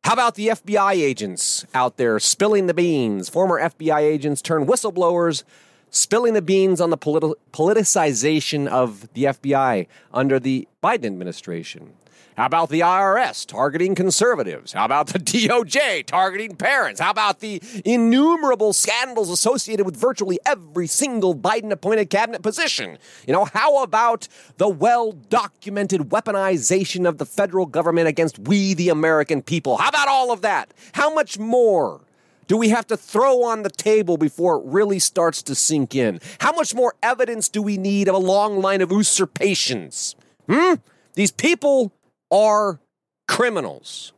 how 0.04 0.14
about 0.14 0.36
the 0.36 0.50
FBI 0.50 0.94
agents 0.94 1.66
out 1.74 1.98
there 1.98 2.20
spilling 2.20 2.68
the 2.68 2.76
beans? 2.76 3.30
Former 3.30 3.60
FBI 3.60 4.00
agents 4.00 4.44
turn 4.44 4.68
whistleblowers, 4.68 5.44
spilling 5.90 6.36
the 6.36 6.42
beans 6.42 6.80
on 6.80 6.92
the 6.92 6.98
politi- 6.98 7.34
politicization 7.52 8.68
of 8.68 9.12
the 9.14 9.26
FBI 9.26 9.88
under 10.14 10.40
the 10.40 10.68
Biden 10.84 11.06
administration. 11.06 11.94
How 12.42 12.48
about 12.48 12.70
the 12.70 12.80
IRS 12.80 13.46
targeting 13.46 13.94
conservatives? 13.94 14.74
How 14.74 14.86
about 14.86 15.06
the 15.10 15.20
DOJ 15.20 16.08
targeting 16.08 16.56
parents? 16.56 17.00
How 17.00 17.12
about 17.12 17.40
the 17.40 17.62
innumerable 17.86 18.74
scandals 18.74 19.30
associated 19.30 19.86
with 19.86 19.96
virtually 19.96 20.40
every 20.44 20.88
single 20.88 21.36
Biden 21.36 21.70
appointed 21.70 22.10
cabinet 22.10 22.42
position? 22.42 22.98
You 23.28 23.34
know, 23.34 23.46
how 23.46 23.84
about 23.84 24.28
the 24.58 24.68
well 24.68 25.12
documented 25.12 26.10
weaponization 26.10 27.08
of 27.08 27.20
the 27.20 27.28
federal 27.28 27.68
government 27.68 28.08
against 28.08 28.40
we, 28.40 28.74
the 28.74 28.90
American 28.90 29.44
people? 29.44 29.78
How 29.78 29.90
about 29.90 30.08
all 30.08 30.32
of 30.32 30.42
that? 30.42 30.74
How 30.94 31.14
much 31.14 31.38
more? 31.38 32.02
do 32.48 32.58
we 32.58 32.70
have 32.70 32.88
to 32.88 32.98
throw 32.98 33.44
on 33.44 33.62
the 33.62 33.70
table 33.70 34.18
before 34.18 34.58
it 34.58 34.64
really 34.66 35.00
starts 35.00 35.44
to 35.44 35.56
sink 35.56 35.96
in? 35.96 36.20
How 36.40 36.52
much 36.52 36.74
more 36.74 36.96
evidence 37.02 37.48
do 37.48 37.62
we 37.62 37.78
need 37.78 38.10
of 38.10 38.16
a 38.16 38.18
long 38.18 38.60
line 38.60 38.82
of 38.82 38.92
usurpations? 38.92 40.16
Hmm? 40.50 40.74
These 41.14 41.32
people 41.32 41.94
are 42.32 42.80
criminals. 43.28 44.14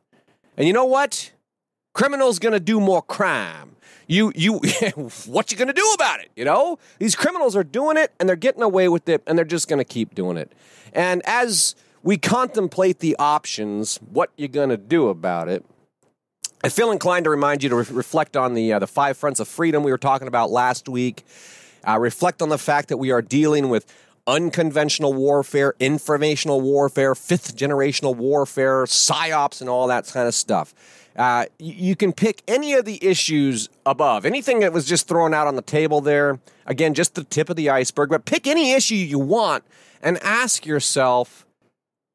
And 0.58 0.68
you 0.68 0.74
know 0.74 0.86
what? 0.86 1.32
Criminals 1.94 2.40
going 2.40 2.54
to 2.54 2.60
do 2.60 2.80
more 2.80 3.02
crime. 3.02 3.76
You 4.08 4.32
you 4.36 4.60
what 5.26 5.52
you 5.52 5.58
going 5.58 5.68
to 5.68 5.74
do 5.74 5.92
about 5.96 6.20
it, 6.20 6.30
you 6.36 6.46
know? 6.46 6.78
These 7.00 7.16
criminals 7.16 7.56
are 7.56 7.64
doing 7.64 7.98
it 7.98 8.12
and 8.20 8.28
they're 8.28 8.36
getting 8.36 8.62
away 8.62 8.90
with 8.90 9.08
it 9.10 9.24
and 9.26 9.38
they're 9.38 9.46
just 9.46 9.68
going 9.68 9.80
to 9.80 9.86
keep 9.86 10.14
doing 10.14 10.38
it. 10.38 10.52
And 10.94 11.22
as 11.26 11.76
we 12.04 12.18
contemplate 12.18 13.00
the 13.00 13.16
options, 13.18 13.98
what 13.98 14.32
you're 14.38 14.50
going 14.50 14.70
to 14.70 14.78
do 14.78 15.08
about 15.08 15.48
it? 15.48 15.66
I 16.64 16.70
feel 16.70 16.92
inclined 16.92 17.26
to 17.26 17.30
remind 17.30 17.62
you 17.62 17.70
to 17.70 17.76
re- 17.76 17.86
reflect 17.92 18.38
on 18.38 18.54
the 18.54 18.74
uh, 18.74 18.80
the 18.80 18.88
five 18.88 19.18
fronts 19.18 19.40
of 19.40 19.48
freedom 19.48 19.84
we 19.84 19.92
were 19.92 19.98
talking 19.98 20.28
about 20.28 20.50
last 20.50 20.88
week. 20.88 21.26
Uh, 21.86 22.00
reflect 22.00 22.42
on 22.42 22.48
the 22.48 22.58
fact 22.58 22.88
that 22.88 22.98
we 22.98 23.12
are 23.12 23.22
dealing 23.22 23.68
with 23.68 23.86
unconventional 24.28 25.14
warfare, 25.14 25.74
informational 25.80 26.62
warfare, 26.62 27.16
fifth 27.16 27.56
generational 27.56 28.16
warfare, 28.16 28.84
psyops, 28.86 29.62
and 29.62 29.70
all 29.70 29.88
that 29.88 30.08
kind 30.08 30.28
of 30.28 30.34
stuff. 30.34 30.74
Uh, 31.16 31.46
you 31.60 31.96
can 31.96 32.12
pick 32.12 32.42
any 32.48 32.74
of 32.74 32.86
the 32.86 33.04
issues 33.06 33.70
above, 33.86 34.26
anything 34.26 34.62
that 34.62 34.74
was 34.74 34.86
just 34.86 35.08
thrown 35.08 35.34
out 35.34 35.46
on 35.46 35.56
the 35.56 35.62
table 35.62 36.02
there. 36.02 36.40
Again, 36.66 36.94
just 36.94 37.16
the 37.16 37.24
tip 37.24 37.50
of 37.50 37.56
the 37.56 37.70
iceberg, 37.70 38.10
but 38.10 38.26
pick 38.26 38.48
any 38.48 38.72
issue 38.72 38.96
you 38.96 39.20
want 39.20 39.64
and 40.02 40.18
ask 40.24 40.66
yourself, 40.66 41.46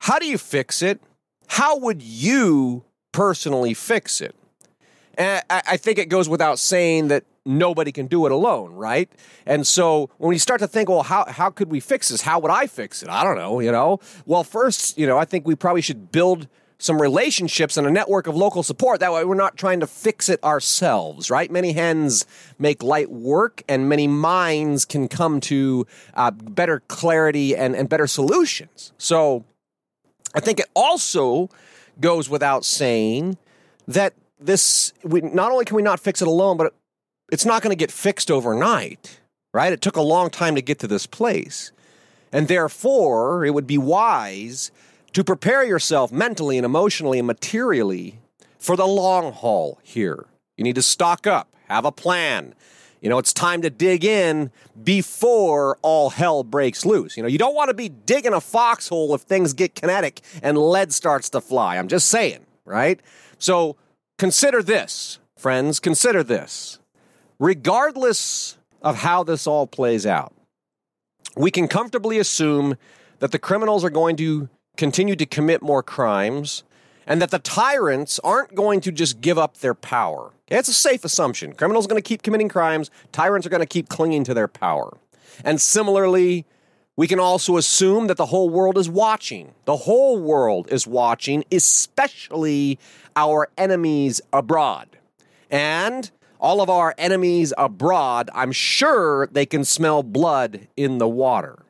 how 0.01 0.19
do 0.19 0.27
you 0.27 0.39
fix 0.39 0.83
it? 0.83 1.01
How 1.47 1.77
would 1.79 2.03
you 2.03 2.85
personally 3.13 3.75
fix 3.75 4.21
it? 4.21 4.35
And 5.17 5.43
I 5.51 5.77
think 5.77 5.99
it 5.99 6.09
goes 6.09 6.29
without 6.29 6.61
saying 6.61 7.09
that 7.09 7.25
nobody 7.49 7.91
can 7.91 8.07
do 8.07 8.27
it 8.27 8.33
alone, 8.33 8.73
right? 8.73 9.11
And 9.47 9.67
so 9.67 10.11
when 10.19 10.33
you 10.35 10.39
start 10.39 10.61
to 10.61 10.69
think, 10.69 10.89
well, 10.89 11.03
how, 11.03 11.25
how 11.27 11.51
could 11.51 11.71
we 11.71 11.81
fix 11.81 12.11
this? 12.11 12.21
How 12.21 12.39
would 12.39 12.51
I 12.51 12.67
fix 12.67 13.03
it? 13.03 13.09
I 13.09 13.25
don't 13.25 13.37
know, 13.37 13.61
you 13.61 13.73
know? 13.73 14.01
Well, 14.27 14.45
first, 14.45 14.99
you 14.99 15.07
know, 15.07 15.19
I 15.19 15.25
think 15.25 15.47
we 15.47 15.55
probably 15.55 15.83
should 15.83 16.13
build 16.13 16.47
some 16.79 17.01
relationships 17.03 17.77
and 17.77 17.87
a 17.87 17.91
network 17.91 18.29
of 18.29 18.37
local 18.37 18.63
support. 18.63 19.01
That 19.01 19.13
way 19.13 19.25
we're 19.25 19.35
not 19.35 19.57
trying 19.57 19.81
to 19.81 19.87
fix 19.87 20.29
it 20.29 20.43
ourselves, 20.45 21.29
right? 21.31 21.51
Many 21.51 21.73
hands 21.73 22.25
make 22.59 22.83
light 22.83 23.11
work 23.11 23.65
and 23.69 23.89
many 23.89 24.07
minds 24.07 24.85
can 24.85 25.09
come 25.09 25.41
to 25.41 25.87
uh, 26.15 26.31
better 26.31 26.81
clarity 26.87 27.57
and, 27.57 27.75
and 27.75 27.89
better 27.89 28.07
solutions. 28.07 28.93
So 28.97 29.45
I 30.35 30.41
think 30.41 30.61
it 30.61 30.67
also 30.77 31.51
goes 32.01 32.29
without 32.29 32.65
saying 32.65 33.39
that 33.89 34.15
this 34.41 34.93
we, 35.03 35.21
not 35.21 35.51
only 35.51 35.65
can 35.65 35.75
we 35.75 35.83
not 35.83 35.99
fix 35.99 36.23
it 36.23 36.29
alone, 36.29 36.57
but 36.57 36.75
it's 37.31 37.45
not 37.45 37.63
going 37.63 37.73
to 37.73 37.79
get 37.79 37.91
fixed 37.91 38.31
overnight, 38.31 39.21
right? 39.53 39.73
It 39.73 39.81
took 39.81 39.97
a 39.97 40.03
long 40.03 40.31
time 40.31 40.55
to 40.55 40.63
get 40.63 40.79
to 40.81 40.87
this 40.87 41.07
place. 41.07 41.73
And 42.33 42.49
therefore, 42.49 43.45
it 43.45 43.55
would 43.55 43.67
be 43.67 43.79
wise 43.79 44.71
to 45.13 45.25
prepare 45.25 45.65
yourself 45.65 46.13
mentally 46.13 46.59
and 46.59 46.65
emotionally 46.65 47.19
and 47.19 47.27
materially 47.27 48.19
for 48.59 48.77
the 48.77 48.87
long 48.87 49.33
haul 49.33 49.79
here. 49.83 50.27
You 50.57 50.65
need 50.65 50.75
to 50.75 50.83
stock 50.83 51.27
up, 51.27 51.49
have 51.69 51.85
a 51.85 51.93
plan. 51.93 52.55
You 53.01 53.09
know, 53.09 53.19
it's 53.19 53.33
time 53.33 53.63
to 53.63 53.71
dig 53.71 54.05
in 54.05 54.51
before 54.83 55.79
all 55.83 56.11
hell 56.11 56.43
breaks 56.43 56.85
loose. 56.85 57.17
You 57.17 57.23
know, 57.23 57.29
you 57.29 57.39
don't 57.39 57.55
want 57.55 57.69
to 57.69 57.75
be 57.75 57.89
digging 57.89 58.33
a 58.33 58.41
foxhole 58.41 59.15
if 59.15 59.23
things 59.23 59.53
get 59.53 59.75
kinetic 59.75 60.21
and 60.43 60.59
lead 60.59 60.93
starts 60.93 61.31
to 61.31 61.41
fly. 61.41 61.77
I'm 61.77 61.89
just 61.89 62.09
saying, 62.09 62.41
right? 62.65 63.01
So 63.39 63.77
consider 64.19 64.63
this, 64.63 65.21
friends, 65.37 65.79
consider 65.79 66.25
this. 66.25 66.81
Regardless 67.41 68.59
of 68.83 68.97
how 68.97 69.23
this 69.23 69.47
all 69.47 69.67
plays 69.67 70.05
out, 70.05 70.33
we 71.37 71.51
can 71.51 71.69
comfortably 71.69 72.19
assume 72.19 72.77
that 73.21 73.31
the 73.31 73.39
criminals 73.39 73.85
are 73.85 73.91
going 73.91 74.17
to 74.17 74.49
continue 74.77 75.15
to 75.15 75.27
commit 75.27 75.63
more 75.63 75.83
crimes 75.83 76.65
and 77.07 77.23
that 77.23 77.31
the 77.31 77.39
tyrants 77.39 78.19
aren't 78.25 78.55
going 78.55 78.81
to 78.81 78.91
just 78.91 79.21
give 79.21 79.39
up 79.39 79.59
their 79.59 79.75
power. 79.75 80.33
It's 80.49 80.69
a 80.69 80.75
safe 80.75 81.05
assumption. 81.05 81.53
Criminals 81.53 81.87
are 81.87 81.89
going 81.89 82.03
to 82.03 82.09
keep 82.09 82.23
committing 82.23 82.49
crimes, 82.49 82.91
tyrants 83.13 83.47
are 83.47 83.51
going 83.51 83.61
to 83.61 83.67
keep 83.67 83.89
clinging 83.89 84.25
to 84.25 84.35
their 84.35 84.49
power. 84.49 84.97
And 85.45 85.61
similarly, 85.61 86.45
we 86.97 87.07
can 87.07 87.21
also 87.21 87.57
assume 87.57 88.09
that 88.09 88.17
the 88.17 88.27
whole 88.27 88.51
world 88.51 88.77
is 88.77 88.89
watching. 88.89 89.55
The 89.65 89.77
whole 89.77 90.19
world 90.19 90.67
is 90.73 90.87
watching, 90.87 91.45
especially 91.53 92.81
our 93.15 93.49
enemies 93.57 94.21
abroad. 94.33 94.89
And 95.51 96.11
all 96.41 96.61
of 96.61 96.71
our 96.71 96.95
enemies 96.99 97.53
abroad, 97.59 98.31
I'm 98.35 98.53
sure 98.53 99.27
they 99.29 99.47
can 99.47 99.65
smell 99.65 100.03
blood 100.03 100.69
in 100.77 100.99
the 100.99 101.09
water. 101.09 101.65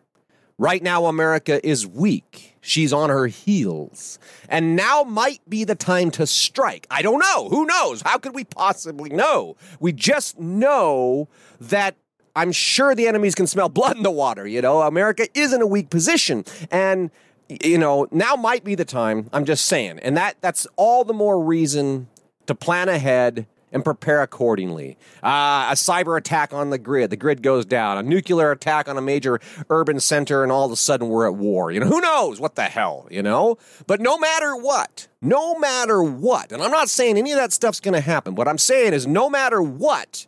Right 0.58 0.82
now, 0.82 1.06
America 1.06 1.64
is 1.66 1.86
weak. 1.86 2.56
She's 2.60 2.92
on 2.92 3.10
her 3.10 3.28
heels. 3.28 4.18
And 4.48 4.74
now 4.74 5.04
might 5.04 5.40
be 5.48 5.62
the 5.64 5.76
time 5.76 6.10
to 6.12 6.26
strike. 6.26 6.86
I 6.90 7.00
don't 7.00 7.20
know. 7.20 7.48
Who 7.48 7.64
knows? 7.64 8.02
How 8.02 8.18
could 8.18 8.34
we 8.34 8.44
possibly 8.44 9.10
know? 9.10 9.56
We 9.78 9.92
just 9.92 10.38
know 10.38 11.28
that 11.60 11.96
I'm 12.34 12.50
sure 12.50 12.94
the 12.94 13.06
enemies 13.06 13.34
can 13.36 13.46
smell 13.46 13.68
blood 13.68 13.96
in 13.96 14.02
the 14.02 14.10
water. 14.10 14.46
You 14.46 14.60
know, 14.60 14.82
America 14.82 15.26
is 15.34 15.52
in 15.52 15.62
a 15.62 15.66
weak 15.66 15.90
position. 15.90 16.44
And, 16.72 17.10
you 17.48 17.78
know, 17.78 18.08
now 18.10 18.34
might 18.34 18.64
be 18.64 18.74
the 18.74 18.84
time. 18.84 19.30
I'm 19.32 19.44
just 19.44 19.66
saying. 19.66 20.00
And 20.00 20.16
that 20.16 20.36
that's 20.40 20.66
all 20.76 21.04
the 21.04 21.14
more 21.14 21.42
reason 21.42 22.08
to 22.46 22.54
plan 22.54 22.88
ahead 22.88 23.46
and 23.72 23.84
prepare 23.84 24.22
accordingly. 24.22 24.96
Uh, 25.22 25.68
a 25.70 25.74
cyber 25.74 26.16
attack 26.16 26.52
on 26.52 26.70
the 26.70 26.78
grid, 26.78 27.10
the 27.10 27.16
grid 27.16 27.42
goes 27.42 27.64
down. 27.64 27.98
A 27.98 28.02
nuclear 28.02 28.50
attack 28.50 28.88
on 28.88 28.96
a 28.96 29.02
major 29.02 29.40
urban 29.70 30.00
center, 30.00 30.42
and 30.42 30.50
all 30.52 30.66
of 30.66 30.72
a 30.72 30.76
sudden 30.76 31.08
we're 31.08 31.26
at 31.26 31.34
war. 31.34 31.70
You 31.70 31.80
know, 31.80 31.86
who 31.86 32.00
knows 32.00 32.40
what 32.40 32.54
the 32.54 32.64
hell, 32.64 33.06
you 33.10 33.22
know? 33.22 33.58
But 33.86 34.00
no 34.00 34.18
matter 34.18 34.56
what, 34.56 35.08
no 35.20 35.58
matter 35.58 36.02
what, 36.02 36.52
and 36.52 36.62
I'm 36.62 36.70
not 36.70 36.88
saying 36.88 37.18
any 37.18 37.32
of 37.32 37.38
that 37.38 37.52
stuff's 37.52 37.80
going 37.80 37.94
to 37.94 38.00
happen. 38.00 38.34
What 38.34 38.48
I'm 38.48 38.58
saying 38.58 38.92
is, 38.92 39.06
no 39.06 39.28
matter 39.28 39.60
what, 39.60 40.26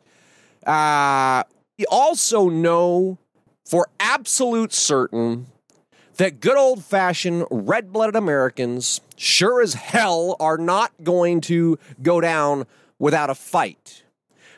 uh, 0.66 1.44
we 1.78 1.86
also 1.86 2.48
know 2.48 3.18
for 3.64 3.88
absolute 3.98 4.72
certain 4.72 5.46
that 6.16 6.40
good 6.40 6.56
old 6.56 6.84
fashioned 6.84 7.46
red 7.50 7.92
blooded 7.92 8.14
Americans 8.14 9.00
sure 9.16 9.62
as 9.62 9.72
hell 9.72 10.36
are 10.38 10.58
not 10.58 10.92
going 11.02 11.40
to 11.40 11.78
go 12.02 12.20
down 12.20 12.66
without 13.00 13.30
a 13.30 13.34
fight. 13.34 14.04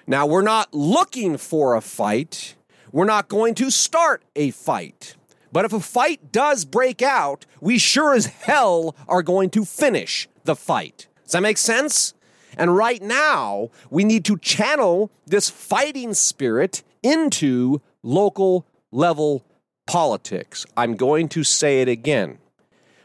Now, 0.07 0.27
we're 0.27 0.43
not 0.43 0.75
looking 0.75 1.39
for 1.39 1.75
a 1.75 1.81
fight. 1.81 2.57
We're 2.91 3.07
not 3.07 3.29
going 3.29 3.55
to 3.55 3.71
start 3.71 4.23
a 4.37 4.51
fight. 4.51 5.15
But 5.51 5.65
if 5.65 5.73
a 5.73 5.81
fight 5.81 6.33
does 6.33 6.67
break 6.67 7.01
out, 7.01 7.47
we 7.61 7.79
sure 7.79 8.15
as 8.15 8.27
hell 8.27 8.95
are 9.09 9.23
going 9.23 9.49
to 9.51 9.65
finish 9.65 10.29
the 10.45 10.57
fight. 10.57 11.07
Does 11.23 11.33
that 11.33 11.43
make 11.43 11.59
sense? 11.59 12.13
And 12.59 12.77
right 12.77 13.01
now, 13.01 13.71
we 13.91 14.05
need 14.05 14.25
to 14.27 14.37
channel 14.37 15.11
this 15.27 15.49
fighting 15.49 16.13
spirit 16.13 16.83
into 17.03 17.81
local 18.03 18.67
level 18.91 19.45
politics. 19.87 20.67
I'm 20.77 20.97
going 20.97 21.29
to 21.31 21.45
say 21.45 21.81
it 21.81 21.89
again. 21.89 22.39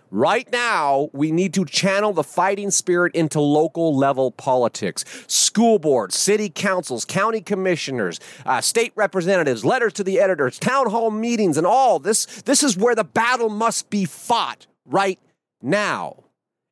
Right 0.09 0.49
now, 0.51 1.09
we 1.11 1.31
need 1.31 1.53
to 1.55 1.65
channel 1.65 2.13
the 2.13 2.23
fighting 2.23 2.71
spirit 2.71 3.13
into 3.13 3.41
local 3.41 3.95
level 3.95 4.31
politics. 4.31 5.03
School 5.27 5.79
boards, 5.79 6.15
city 6.15 6.49
councils, 6.49 7.03
county 7.03 7.41
commissioners, 7.41 8.19
uh, 8.45 8.61
state 8.61 8.93
representatives, 8.95 9.65
letters 9.65 9.93
to 9.93 10.03
the 10.03 10.19
editors, 10.19 10.59
town 10.59 10.89
hall 10.89 11.11
meetings, 11.11 11.57
and 11.57 11.67
all 11.67 11.99
this. 11.99 12.25
This 12.43 12.63
is 12.63 12.77
where 12.77 12.95
the 12.95 13.03
battle 13.03 13.49
must 13.49 13.89
be 13.89 14.05
fought 14.05 14.67
right 14.85 15.19
now. 15.61 16.23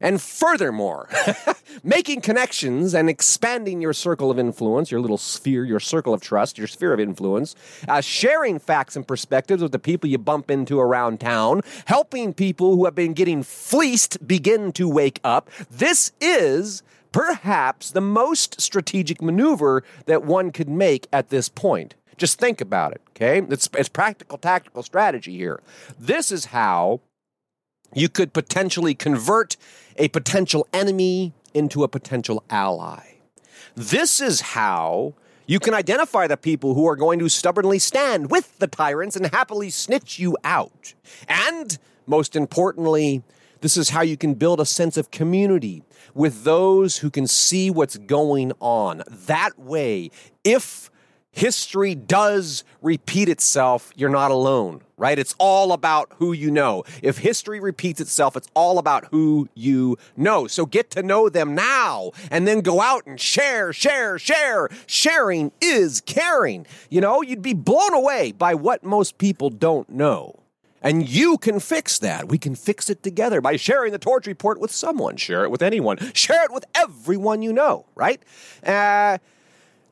And 0.02 0.22
furthermore, 0.22 1.08
making 1.84 2.20
connections 2.20 2.94
and 2.94 3.10
expanding 3.10 3.82
your 3.82 3.94
circle 3.94 4.30
of 4.30 4.38
influence, 4.38 4.92
your 4.92 5.00
little 5.00 5.18
sphere, 5.18 5.64
your 5.64 5.80
circle 5.80 6.14
of 6.14 6.20
trust, 6.20 6.58
your 6.58 6.68
sphere 6.68 6.94
of 6.94 7.00
influence, 7.00 7.56
uh, 7.88 8.02
sharing 8.02 8.60
facts 8.60 8.98
and 8.98 9.08
perspectives 9.08 9.64
with 9.64 9.72
the 9.72 9.80
people 9.80 10.10
you 10.10 10.18
bump 10.18 10.52
into 10.52 10.80
around 10.80 11.22
town, 11.22 11.62
helping 11.86 12.34
people 12.34 12.76
who 12.76 12.84
have 12.84 12.96
been 12.96 13.14
getting 13.14 13.42
fleeced 13.42 14.28
begin 14.28 14.74
to 14.74 14.90
wake 14.90 15.22
up. 15.24 15.50
This 15.72 16.12
is 16.20 16.84
perhaps 17.14 17.92
the 17.92 18.02
most 18.02 18.60
strategic 18.60 19.22
maneuver 19.22 19.82
that 20.08 20.26
one 20.26 20.52
could 20.52 20.68
make 20.68 21.08
at 21.14 21.30
this 21.30 21.48
point. 21.48 21.96
Just 22.18 22.38
think 22.38 22.60
about 22.60 22.92
it, 22.92 23.02
okay? 23.12 23.42
It's, 23.50 23.70
it's 23.74 23.88
practical 23.88 24.38
tactical 24.38 24.84
strategy 24.84 25.38
here. 25.38 25.62
This 25.98 26.32
is 26.34 26.46
how 26.46 27.00
you 27.94 28.10
could 28.10 28.34
potentially 28.34 28.96
convert 28.96 29.58
a 29.98 30.08
potential 30.10 30.68
enemy 30.74 31.34
into 31.54 31.84
a 31.84 31.88
potential 31.88 32.44
ally. 32.50 33.16
This 33.76 34.20
is 34.20 34.42
how 34.42 35.14
you 35.48 35.60
can 35.60 35.74
identify 35.74 36.28
the 36.28 36.38
people 36.38 36.74
who 36.74 36.88
are 36.88 36.96
going 36.96 37.20
to 37.20 37.30
stubbornly 37.30 37.80
stand 37.80 38.32
with 38.32 38.58
the 38.60 38.68
tyrants 38.68 39.16
and 39.16 39.28
happily 39.28 39.70
snitch 39.70 40.18
you 40.18 40.38
out. 40.44 40.94
And 41.28 41.78
most 42.08 42.36
importantly, 42.36 43.24
This 43.66 43.78
is 43.78 43.90
how 43.90 44.02
you 44.02 44.16
can 44.16 44.36
build 44.36 44.60
a 44.60 44.66
sense 44.66 44.96
of 44.96 45.10
community 45.10 45.82
with 46.14 46.44
those 46.44 46.98
who 46.98 47.10
can 47.10 47.26
see 47.26 47.72
what's 47.72 47.98
going 47.98 48.52
on. 48.60 49.02
That 49.10 49.58
way, 49.58 50.12
if 50.44 50.92
history 51.36 51.94
does 51.94 52.64
repeat 52.82 53.30
itself, 53.30 53.92
you're 53.96 54.10
not 54.10 54.32
alone, 54.32 54.82
right? 54.98 55.20
It's 55.20 55.36
all 55.38 55.74
about 55.74 56.12
who 56.18 56.32
you 56.32 56.50
know. 56.50 56.84
If 57.04 57.18
history 57.18 57.60
repeats 57.60 58.00
itself, 58.00 58.36
it's 58.38 58.48
all 58.56 58.80
about 58.80 59.06
who 59.12 59.50
you 59.54 59.98
know. 60.16 60.48
So 60.48 60.66
get 60.66 60.90
to 60.92 61.04
know 61.04 61.30
them 61.30 61.54
now 61.54 62.12
and 62.32 62.48
then 62.48 62.62
go 62.62 62.82
out 62.82 63.06
and 63.06 63.20
share, 63.20 63.74
share, 63.74 64.18
share. 64.18 64.70
Sharing 64.88 65.52
is 65.62 66.02
caring. 66.02 66.66
You 66.90 67.02
know, 67.02 67.22
you'd 67.22 67.42
be 67.42 67.54
blown 67.54 67.94
away 67.94 68.32
by 68.32 68.56
what 68.56 68.84
most 68.84 69.18
people 69.18 69.50
don't 69.50 69.90
know. 69.90 70.40
And 70.82 71.10
you 71.10 71.40
can 71.40 71.60
fix 71.60 71.98
that. 72.00 72.30
We 72.30 72.38
can 72.38 72.54
fix 72.54 72.92
it 72.92 73.02
together 73.02 73.42
by 73.42 73.56
sharing 73.56 73.92
the 73.92 73.98
Torch 73.98 74.28
Report 74.28 74.60
with 74.60 74.72
someone. 74.72 75.18
Share 75.18 75.44
it 75.44 75.50
with 75.50 75.64
anyone. 75.64 75.98
Share 76.14 76.44
it 76.46 76.54
with 76.54 76.64
everyone 76.76 77.42
you 77.42 77.52
know, 77.52 77.88
right? 77.96 78.22
Uh, 78.64 79.18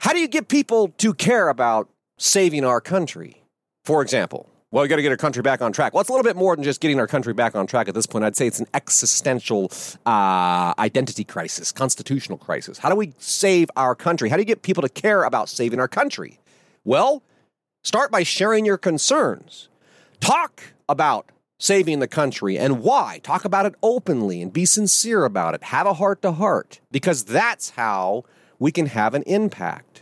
how 0.03 0.11
do 0.11 0.19
you 0.19 0.27
get 0.27 0.49
people 0.49 0.89
to 0.97 1.13
care 1.13 1.47
about 1.47 1.87
saving 2.17 2.65
our 2.65 2.81
country? 2.81 3.41
For 3.85 4.01
example, 4.01 4.49
well, 4.69 4.81
we 4.83 4.89
got 4.89 4.97
to 4.97 5.01
get 5.01 5.11
our 5.11 5.17
country 5.17 5.41
back 5.41 5.61
on 5.61 5.71
track. 5.71 5.93
Well, 5.93 6.01
it's 6.01 6.09
a 6.09 6.11
little 6.11 6.25
bit 6.25 6.35
more 6.35 6.57
than 6.57 6.63
just 6.65 6.81
getting 6.81 6.99
our 6.99 7.07
country 7.07 7.33
back 7.33 7.55
on 7.55 7.67
track 7.67 7.87
at 7.87 7.95
this 7.95 8.05
point. 8.05 8.25
I'd 8.25 8.35
say 8.35 8.45
it's 8.45 8.59
an 8.59 8.67
existential 8.73 9.71
uh, 10.05 10.73
identity 10.77 11.23
crisis, 11.23 11.71
constitutional 11.71 12.37
crisis. 12.37 12.79
How 12.79 12.89
do 12.89 12.97
we 12.97 13.13
save 13.17 13.71
our 13.77 13.95
country? 13.95 14.27
How 14.27 14.35
do 14.35 14.41
you 14.41 14.45
get 14.45 14.61
people 14.61 14.81
to 14.81 14.89
care 14.89 15.23
about 15.23 15.47
saving 15.47 15.79
our 15.79 15.87
country? 15.87 16.41
Well, 16.83 17.23
start 17.81 18.11
by 18.11 18.23
sharing 18.23 18.65
your 18.65 18.77
concerns. 18.77 19.69
Talk 20.19 20.63
about 20.89 21.31
saving 21.59 21.99
the 21.99 22.09
country 22.09 22.57
and 22.57 22.81
why. 22.81 23.21
Talk 23.23 23.45
about 23.45 23.65
it 23.65 23.75
openly 23.81 24.41
and 24.41 24.51
be 24.51 24.65
sincere 24.65 25.23
about 25.23 25.55
it. 25.55 25.63
Have 25.63 25.87
a 25.87 25.93
heart 25.93 26.21
to 26.23 26.33
heart 26.33 26.81
because 26.91 27.23
that's 27.23 27.69
how 27.69 28.25
we 28.59 28.71
can 28.71 28.85
have 28.85 29.13
an 29.13 29.23
impact. 29.23 29.92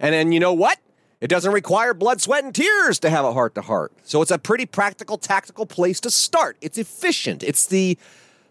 And 0.00 0.14
then 0.14 0.32
you 0.32 0.40
know 0.40 0.52
what? 0.52 0.78
It 1.20 1.28
doesn't 1.28 1.52
require 1.52 1.94
blood, 1.94 2.20
sweat, 2.20 2.44
and 2.44 2.54
tears 2.54 3.00
to 3.00 3.10
have 3.10 3.24
a 3.24 3.32
heart 3.32 3.56
to 3.56 3.62
heart. 3.62 3.92
So 4.04 4.22
it's 4.22 4.30
a 4.30 4.38
pretty 4.38 4.66
practical, 4.66 5.18
tactical 5.18 5.66
place 5.66 5.98
to 6.00 6.10
start. 6.10 6.56
It's 6.60 6.78
efficient. 6.78 7.42
It's 7.42 7.66
the 7.66 7.98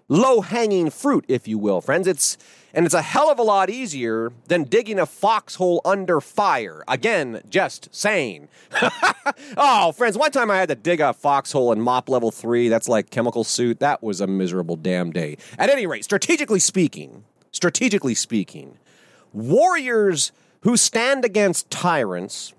low 0.09 0.41
hanging 0.41 0.89
fruit, 0.89 1.23
if 1.27 1.47
you 1.47 1.57
will, 1.57 1.79
friends. 1.79 2.07
It's 2.07 2.37
and 2.73 2.85
it's 2.85 2.93
a 2.93 3.01
hell 3.01 3.31
of 3.31 3.39
a 3.39 3.43
lot 3.43 3.69
easier 3.69 4.31
than 4.49 4.65
digging 4.65 4.99
a 4.99 5.05
foxhole 5.05 5.81
under 5.83 6.21
fire. 6.21 6.83
Again, 6.87 7.41
just 7.49 7.87
saying. 7.95 8.49
oh, 9.57 9.93
friends, 9.93 10.17
one 10.17 10.31
time 10.31 10.51
I 10.51 10.57
had 10.57 10.69
to 10.69 10.75
dig 10.75 10.99
a 10.99 11.13
foxhole 11.13 11.71
in 11.71 11.79
MOPP 11.79 12.09
level 12.09 12.29
three. 12.29 12.67
That's 12.67 12.87
like 12.87 13.09
chemical 13.09 13.43
suit. 13.43 13.79
That 13.79 14.03
was 14.03 14.21
a 14.21 14.27
miserable 14.27 14.75
damn 14.75 15.11
day. 15.11 15.37
At 15.57 15.69
any 15.69 15.87
rate, 15.87 16.03
strategically 16.03 16.59
speaking, 16.59 17.23
strategically 17.51 18.13
speaking, 18.13 18.77
warriors 19.33 20.31
who 20.61 20.77
stand 20.77 21.25
against 21.25 21.69
tyrants 21.69 22.53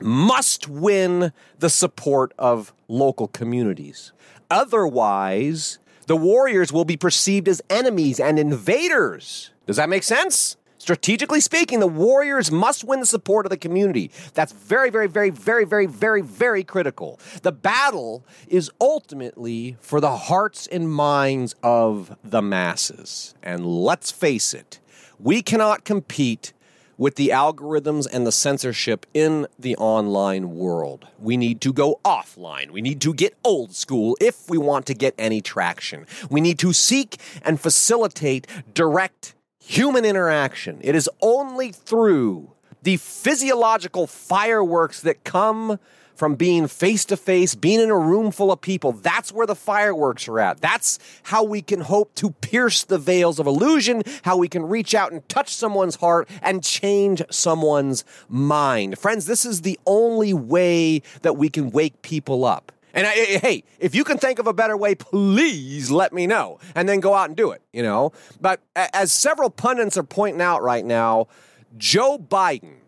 must 0.00 0.68
win 0.68 1.32
the 1.58 1.70
support 1.70 2.32
of 2.38 2.72
local 2.88 3.28
communities. 3.28 4.12
Otherwise, 4.50 5.78
the 6.06 6.16
warriors 6.16 6.72
will 6.72 6.84
be 6.84 6.96
perceived 6.96 7.48
as 7.48 7.60
enemies 7.68 8.18
and 8.20 8.38
invaders. 8.38 9.50
Does 9.66 9.76
that 9.76 9.88
make 9.88 10.02
sense? 10.02 10.56
Strategically 10.78 11.40
speaking, 11.40 11.80
the 11.80 11.88
Warriors 11.88 12.50
must 12.50 12.84
win 12.84 13.00
the 13.00 13.06
support 13.06 13.44
of 13.44 13.50
the 13.50 13.56
community. 13.56 14.10
That's 14.32 14.52
very, 14.52 14.90
very, 14.90 15.08
very, 15.08 15.28
very, 15.28 15.64
very, 15.64 15.86
very, 15.86 16.22
very 16.22 16.64
critical. 16.64 17.18
The 17.42 17.52
battle 17.52 18.24
is 18.46 18.70
ultimately 18.80 19.76
for 19.80 20.00
the 20.00 20.16
hearts 20.16 20.66
and 20.68 20.90
minds 20.90 21.54
of 21.62 22.16
the 22.24 22.40
masses. 22.40 23.34
And 23.42 23.66
let's 23.66 24.10
face 24.10 24.54
it, 24.54 24.78
we 25.18 25.42
cannot 25.42 25.84
compete 25.84 26.52
with 26.98 27.14
the 27.14 27.28
algorithms 27.28 28.06
and 28.12 28.26
the 28.26 28.32
censorship 28.32 29.06
in 29.14 29.46
the 29.58 29.76
online 29.76 30.56
world. 30.56 31.06
We 31.18 31.36
need 31.36 31.60
to 31.62 31.72
go 31.72 32.00
offline. 32.04 32.70
We 32.70 32.82
need 32.82 33.00
to 33.02 33.14
get 33.14 33.34
old 33.44 33.74
school 33.74 34.16
if 34.20 34.50
we 34.50 34.58
want 34.58 34.84
to 34.86 34.94
get 34.94 35.14
any 35.16 35.40
traction. 35.40 36.06
We 36.28 36.40
need 36.40 36.58
to 36.58 36.72
seek 36.72 37.18
and 37.42 37.58
facilitate 37.60 38.46
direct 38.74 39.34
human 39.60 40.04
interaction. 40.04 40.80
It 40.82 40.94
is 40.94 41.08
only 41.22 41.72
through 41.72 42.52
the 42.82 42.96
physiological 42.96 44.06
fireworks 44.06 45.00
that 45.02 45.24
come 45.24 45.78
from 46.18 46.34
being 46.34 46.66
face 46.66 47.04
to 47.04 47.16
face, 47.16 47.54
being 47.54 47.80
in 47.80 47.90
a 47.90 47.96
room 47.96 48.32
full 48.32 48.50
of 48.50 48.60
people. 48.60 48.90
That's 48.90 49.32
where 49.32 49.46
the 49.46 49.54
fireworks 49.54 50.26
are 50.26 50.40
at. 50.40 50.60
That's 50.60 50.98
how 51.22 51.44
we 51.44 51.62
can 51.62 51.80
hope 51.80 52.12
to 52.16 52.32
pierce 52.32 52.82
the 52.82 52.98
veils 52.98 53.38
of 53.38 53.46
illusion, 53.46 54.02
how 54.22 54.36
we 54.36 54.48
can 54.48 54.64
reach 54.64 54.96
out 54.96 55.12
and 55.12 55.26
touch 55.28 55.54
someone's 55.54 55.94
heart 55.94 56.28
and 56.42 56.64
change 56.64 57.22
someone's 57.30 58.04
mind. 58.28 58.98
Friends, 58.98 59.26
this 59.26 59.44
is 59.44 59.62
the 59.62 59.78
only 59.86 60.34
way 60.34 61.02
that 61.22 61.36
we 61.36 61.48
can 61.48 61.70
wake 61.70 62.02
people 62.02 62.44
up. 62.44 62.72
And 62.94 63.06
I, 63.06 63.12
eh, 63.12 63.38
hey, 63.38 63.64
if 63.78 63.94
you 63.94 64.02
can 64.02 64.18
think 64.18 64.40
of 64.40 64.48
a 64.48 64.52
better 64.52 64.76
way, 64.76 64.96
please 64.96 65.88
let 65.88 66.12
me 66.12 66.26
know 66.26 66.58
and 66.74 66.88
then 66.88 66.98
go 66.98 67.14
out 67.14 67.28
and 67.28 67.36
do 67.36 67.52
it, 67.52 67.62
you 67.72 67.84
know? 67.84 68.12
But 68.40 68.60
as 68.74 69.12
several 69.12 69.50
pundits 69.50 69.96
are 69.96 70.02
pointing 70.02 70.42
out 70.42 70.64
right 70.64 70.84
now, 70.84 71.28
Joe 71.76 72.18
Biden 72.18 72.78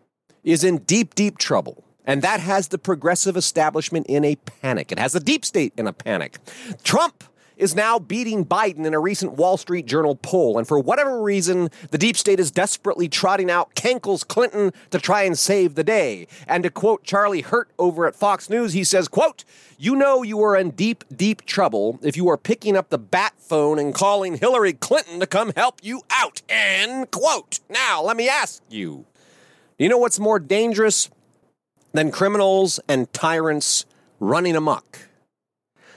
is 0.43 0.65
in 0.65 0.79
deep, 0.79 1.15
deep 1.15 1.37
trouble. 1.37 1.85
And 2.05 2.21
that 2.21 2.39
has 2.39 2.69
the 2.69 2.77
progressive 2.77 3.37
establishment 3.37 4.07
in 4.07 4.25
a 4.25 4.35
panic. 4.35 4.91
It 4.91 4.99
has 4.99 5.13
the 5.13 5.19
deep 5.19 5.45
state 5.45 5.73
in 5.77 5.87
a 5.87 5.93
panic. 5.93 6.39
Trump 6.83 7.23
is 7.61 7.75
now 7.75 7.99
beating 7.99 8.43
Biden 8.43 8.87
in 8.87 8.93
a 8.95 8.99
recent 8.99 9.33
Wall 9.33 9.55
Street 9.55 9.85
Journal 9.85 10.15
poll. 10.15 10.57
And 10.57 10.67
for 10.67 10.79
whatever 10.79 11.21
reason, 11.21 11.69
the 11.91 11.97
deep 11.99 12.17
state 12.17 12.39
is 12.39 12.49
desperately 12.49 13.07
trotting 13.07 13.51
out 13.51 13.75
Cankles 13.75 14.27
Clinton 14.27 14.73
to 14.89 14.97
try 14.97 15.23
and 15.23 15.37
save 15.37 15.75
the 15.75 15.83
day. 15.83 16.27
And 16.47 16.63
to 16.63 16.71
quote 16.71 17.03
Charlie 17.03 17.41
Hurt 17.41 17.69
over 17.77 18.07
at 18.07 18.15
Fox 18.15 18.49
News, 18.49 18.73
he 18.73 18.83
says, 18.83 19.07
quote, 19.07 19.45
you 19.77 19.95
know 19.95 20.23
you 20.23 20.41
are 20.41 20.57
in 20.57 20.71
deep, 20.71 21.03
deep 21.15 21.45
trouble 21.45 21.99
if 22.01 22.17
you 22.17 22.27
are 22.29 22.37
picking 22.37 22.75
up 22.75 22.89
the 22.89 22.97
bat 22.97 23.33
phone 23.37 23.77
and 23.77 23.93
calling 23.93 24.37
Hillary 24.37 24.73
Clinton 24.73 25.19
to 25.19 25.27
come 25.27 25.53
help 25.55 25.81
you 25.83 26.01
out. 26.09 26.41
End 26.49 27.11
quote. 27.11 27.59
Now, 27.69 28.01
let 28.01 28.17
me 28.17 28.27
ask 28.27 28.63
you, 28.71 29.05
do 29.77 29.83
you 29.83 29.89
know 29.89 29.99
what's 29.99 30.19
more 30.19 30.39
dangerous 30.39 31.11
than 31.93 32.11
criminals 32.11 32.79
and 32.87 33.11
tyrants 33.13 33.85
running 34.19 34.55
amok? 34.55 34.99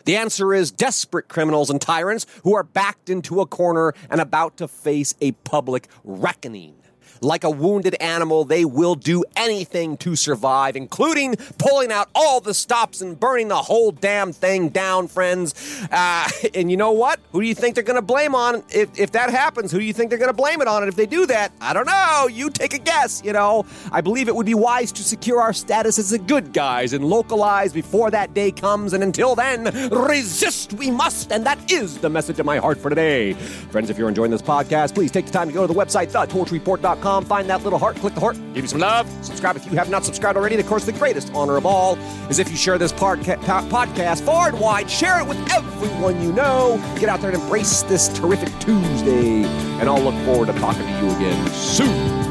The 0.04 0.16
answer 0.16 0.52
is 0.52 0.70
desperate 0.70 1.28
criminals 1.28 1.70
and 1.70 1.80
tyrants 1.80 2.26
who 2.42 2.54
are 2.54 2.62
backed 2.62 3.09
into 3.09 3.40
a 3.40 3.46
corner 3.46 3.94
and 4.11 4.20
about 4.20 4.59
to 4.59 4.68
face 4.68 5.14
a 5.20 5.33
public 5.33 5.88
reckoning. 6.04 6.74
Like 7.20 7.44
a 7.44 7.50
wounded 7.50 7.94
animal, 8.00 8.44
they 8.44 8.64
will 8.64 8.94
do 8.94 9.24
anything 9.37 9.96
to 9.98 10.16
survive, 10.16 10.77
including 10.77 11.37
pulling 11.59 11.92
out 11.92 12.09
all 12.14 12.40
the 12.40 12.55
stops 12.55 13.00
and 13.00 13.18
burning 13.18 13.48
the 13.48 13.57
whole 13.57 13.90
damn 13.92 14.33
thing 14.33 14.68
down, 14.68 15.09
friends. 15.09 15.55
Uh, 15.90 16.29
and 16.55 16.70
you 16.70 16.77
know 16.77 16.92
what? 16.92 17.20
Who 17.33 17.40
do 17.40 17.46
you 17.46 17.55
think 17.55 17.74
they're 17.74 17.85
going 17.85 17.96
to 17.96 18.03
blame 18.03 18.35
on 18.35 18.62
if, 18.70 18.98
if 18.98 19.12
that 19.12 19.31
happens? 19.31 19.70
Who 19.72 19.79
do 19.79 19.85
you 19.85 19.92
think 19.92 20.11
they're 20.11 20.18
going 20.18 20.31
to 20.31 20.35
blame 20.35 20.61
it 20.61 20.68
on? 20.68 20.83
And 20.83 20.88
if 20.88 20.96
they 20.96 21.07
do 21.07 21.27
that, 21.27 21.53
I 21.61 21.72
don't 21.72 21.87
know. 21.87 22.29
You 22.31 22.50
take 22.50 22.74
a 22.74 22.79
guess, 22.79 23.22
you 23.24 23.33
know. 23.33 23.64
I 23.92 24.00
believe 24.00 24.29
it 24.29 24.35
would 24.35 24.46
be 24.46 24.55
wise 24.55 24.92
to 24.92 25.03
secure 25.03 25.40
our 25.40 25.53
status 25.53 25.98
as 25.98 26.11
the 26.11 26.18
good 26.18 26.53
guys 26.53 26.92
and 26.92 27.05
localize 27.05 27.72
before 27.72 28.11
that 28.11 28.35
day 28.35 28.50
comes. 28.50 28.92
And 28.92 29.03
until 29.03 29.35
then, 29.35 29.64
resist 29.90 30.72
we 30.74 30.90
must. 30.90 31.33
And 31.33 31.46
that 31.46 31.70
is 31.70 31.98
the 31.98 32.11
message 32.11 32.38
of 32.38 32.46
my 32.46 32.59
heart 32.59 32.79
for 32.79 32.88
today. 32.88 33.35
Friends, 33.70 33.90
if 33.90 33.98
you're 33.98 34.09
enjoying 34.09 34.31
this 34.31 34.42
podcast, 34.42 34.94
please 34.94 35.11
take 35.11 35.27
the 35.27 35.33
time 35.33 35.48
to 35.48 35.55
go 35.55 35.66
to 35.66 35.72
the 35.72 35.79
website, 35.79 36.11
Find 37.05 37.51
that 37.51 37.62
little 37.62 37.79
heart, 37.79 37.97
click 37.97 38.14
the 38.14 38.21
heart, 38.21 38.37
give 38.55 38.64
you 38.64 38.69
some 38.69 38.81
love. 38.81 39.07
Subscribe 39.23 39.57
if 39.57 39.67
you 39.67 39.73
have 39.73 39.90
not 39.90 40.05
subscribed 40.05 40.38
already. 40.38 40.55
And 40.55 40.64
of 40.64 40.69
course, 40.69 40.87
the 40.87 40.93
greatest 40.93 41.31
honor 41.35 41.57
of 41.57 41.67
all 41.67 41.97
is 42.31 42.38
if 42.38 42.51
you 42.51 42.57
share 42.57 42.79
this 42.79 42.93
podca- 42.93 43.38
podcast 43.40 44.23
far 44.23 44.49
and 44.49 44.59
wide. 44.59 44.90
Share 44.90 45.21
it 45.21 45.27
with 45.27 45.38
everyone 45.53 46.23
you 46.23 46.33
know. 46.33 46.79
Get 46.99 47.11
out 47.11 47.21
there 47.21 47.31
and 47.31 47.40
embrace 47.43 47.83
this 47.83 48.09
terrific 48.19 48.49
Tuesday. 48.59 49.45
And 49.45 49.88
I'll 49.88 50.01
look 50.03 50.14
forward 50.25 50.47
to 50.47 50.59
talking 50.59 50.83
to 50.83 50.88
you 50.88 51.11
again 51.17 51.47
soon. 51.51 52.24